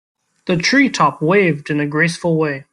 The 0.47 0.57
tree 0.57 0.89
top 0.89 1.21
waved 1.21 1.69
in 1.69 1.79
a 1.79 1.85
graceful 1.85 2.35
way. 2.35 2.65